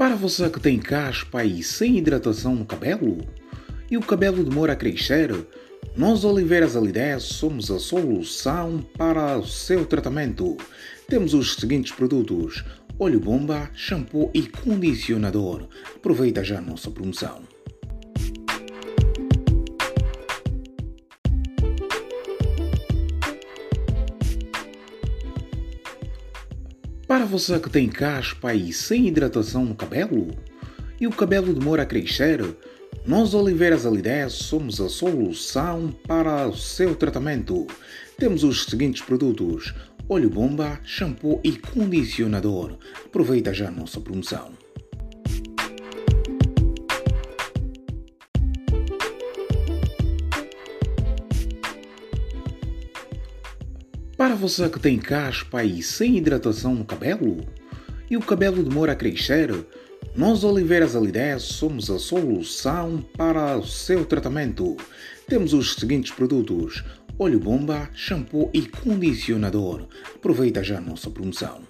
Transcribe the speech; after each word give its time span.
Para 0.00 0.16
você 0.16 0.48
que 0.48 0.58
tem 0.58 0.78
caspa 0.78 1.44
e 1.44 1.62
sem 1.62 1.98
hidratação 1.98 2.54
no 2.54 2.64
cabelo, 2.64 3.18
e 3.90 3.98
o 3.98 4.00
cabelo 4.00 4.42
demora 4.42 4.72
a 4.72 4.76
crescer, 4.76 5.30
nós 5.94 6.24
Oliveiras 6.24 6.74
Alidez 6.74 7.24
somos 7.24 7.70
a 7.70 7.78
solução 7.78 8.82
para 8.96 9.36
o 9.36 9.46
seu 9.46 9.84
tratamento. 9.84 10.56
Temos 11.06 11.34
os 11.34 11.54
seguintes 11.56 11.92
produtos: 11.92 12.64
óleo 12.98 13.20
bomba, 13.20 13.68
shampoo 13.74 14.30
e 14.32 14.44
condicionador. 14.44 15.68
Aproveita 15.94 16.42
já 16.42 16.60
a 16.60 16.62
nossa 16.62 16.90
promoção. 16.90 17.59
Para 27.10 27.24
você 27.24 27.58
que 27.58 27.68
tem 27.68 27.88
caspa 27.88 28.54
e 28.54 28.72
sem 28.72 29.08
hidratação 29.08 29.64
no 29.64 29.74
cabelo, 29.74 30.28
e 31.00 31.08
o 31.08 31.10
cabelo 31.10 31.52
demora 31.52 31.82
a 31.82 31.84
crescer, 31.84 32.40
nós 33.04 33.34
Oliveiras 33.34 33.84
Alidez 33.84 34.34
somos 34.34 34.80
a 34.80 34.88
solução 34.88 35.92
para 36.06 36.46
o 36.46 36.56
seu 36.56 36.94
tratamento. 36.94 37.66
Temos 38.16 38.44
os 38.44 38.64
seguintes 38.64 39.02
produtos: 39.02 39.74
óleo 40.08 40.30
bomba, 40.30 40.78
shampoo 40.84 41.40
e 41.42 41.50
condicionador. 41.58 42.78
Aproveita 43.04 43.52
já 43.52 43.66
a 43.66 43.72
nossa 43.72 44.00
promoção. 44.00 44.52
Para 54.20 54.34
você 54.34 54.68
que 54.68 54.78
tem 54.78 54.98
caspa 54.98 55.64
e 55.64 55.82
sem 55.82 56.18
hidratação 56.18 56.74
no 56.74 56.84
cabelo, 56.84 57.38
e 58.10 58.18
o 58.18 58.20
cabelo 58.20 58.62
demora 58.62 58.92
a 58.92 58.94
crescer, 58.94 59.50
nós 60.14 60.44
Oliveiras 60.44 60.94
Alidez 60.94 61.44
somos 61.44 61.88
a 61.90 61.98
solução 61.98 63.02
para 63.16 63.56
o 63.56 63.66
seu 63.66 64.04
tratamento. 64.04 64.76
Temos 65.26 65.54
os 65.54 65.74
seguintes 65.74 66.12
produtos: 66.12 66.84
óleo 67.18 67.40
bomba, 67.40 67.88
shampoo 67.94 68.50
e 68.52 68.60
condicionador. 68.60 69.86
Aproveita 70.14 70.62
já 70.62 70.76
a 70.76 70.82
nossa 70.82 71.08
promoção. 71.08 71.62